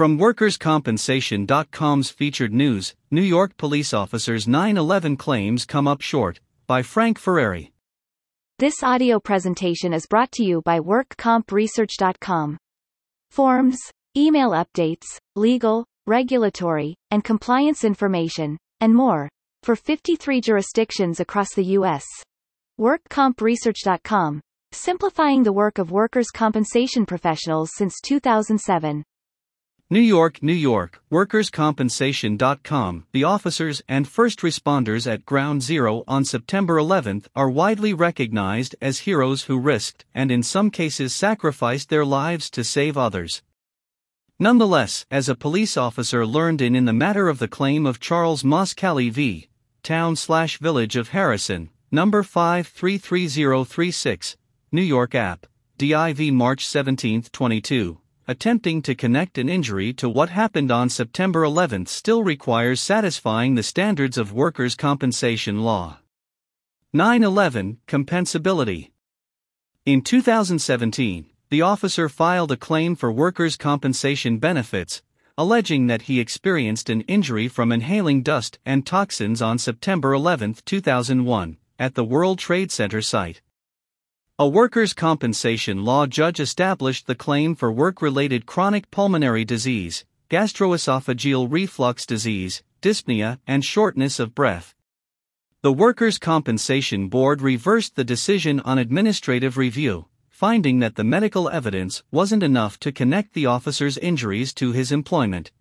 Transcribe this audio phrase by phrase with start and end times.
[0.00, 6.80] From WorkersCompensation.com's featured news, New York police officers' 9 11 claims come up short, by
[6.80, 7.74] Frank Ferrari.
[8.58, 12.56] This audio presentation is brought to you by WorkCompResearch.com.
[13.30, 13.78] Forms,
[14.16, 15.04] email updates,
[15.36, 19.28] legal, regulatory, and compliance information, and more,
[19.62, 22.06] for 53 jurisdictions across the U.S.
[22.80, 24.40] WorkCompResearch.com,
[24.72, 29.04] simplifying the work of workers' compensation professionals since 2007.
[29.92, 33.06] New York, New York, WorkersCompensation.com.
[33.10, 39.00] The officers and first responders at Ground Zero on September 11 are widely recognized as
[39.00, 43.42] heroes who risked and in some cases sacrificed their lives to save others.
[44.38, 48.44] Nonetheless, as a police officer learned in in the matter of the claim of Charles
[48.44, 49.48] Moskally v.
[49.82, 54.36] Town slash Village of Harrison, number 533036,
[54.70, 55.48] New York App,
[55.80, 57.98] DIV March 17, 22
[58.30, 63.62] attempting to connect an injury to what happened on September 11 still requires satisfying the
[63.64, 65.98] standards of workers' compensation law.
[66.92, 68.92] 9 11 Compensability.
[69.84, 75.02] In 2017, the officer filed a claim for workers' compensation benefits,
[75.36, 81.56] alleging that he experienced an injury from inhaling dust and toxins on September 11, 2001,
[81.80, 83.40] at the World Trade Center site.
[84.40, 91.46] A workers' compensation law judge established the claim for work related chronic pulmonary disease, gastroesophageal
[91.52, 94.74] reflux disease, dyspnea, and shortness of breath.
[95.60, 102.02] The Workers' Compensation Board reversed the decision on administrative review, finding that the medical evidence
[102.10, 105.52] wasn't enough to connect the officer's injuries to his employment.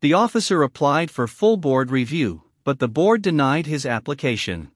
[0.00, 4.70] The officer applied for full board review, but the board denied his application.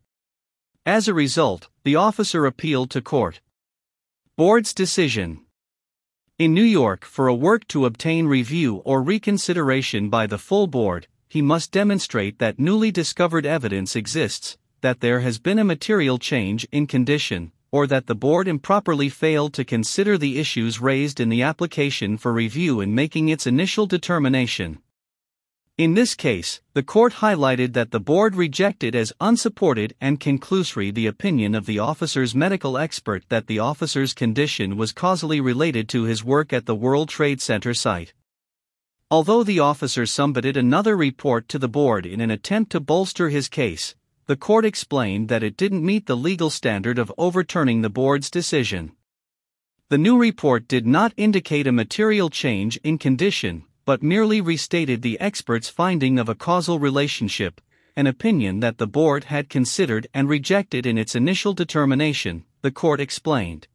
[0.87, 3.41] As a result, the officer appealed to court.
[4.37, 5.41] Board's decision.
[6.39, 11.07] In New York, for a work to obtain review or reconsideration by the full board,
[11.27, 16.69] he must demonstrate that newly discovered evidence exists, that there has been a material change
[16.71, 21.41] in condition, or that the board improperly failed to consider the issues raised in the
[21.41, 24.79] application for review in making its initial determination.
[25.77, 31.09] In this case, the court highlighted that the board rejected as unsupported and conclusory the
[31.09, 36.23] opinion of the officer's medical expert that the officer's condition was causally related to his
[36.23, 38.15] work at the World Trade Center site.
[39.11, 43.49] Although the officer submitted another report to the board in an attempt to bolster his
[43.49, 43.97] case,
[44.27, 48.93] the court explained that it didn't meet the legal standard of overturning the board's decision.
[49.89, 55.19] The new report did not indicate a material change in condition, but merely restated the
[55.21, 57.61] expert's finding of a causal relationship,
[57.97, 63.01] an opinion that the board had considered and rejected in its initial determination, the court
[63.01, 63.69] explained.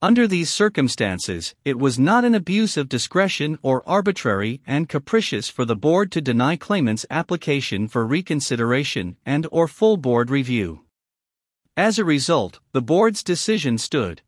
[0.00, 5.64] Under these circumstances, it was not an abuse of discretion or arbitrary and capricious for
[5.64, 10.84] the board to deny claimant's application for reconsideration and or full board review.
[11.76, 14.22] As a result, the board's decision stood.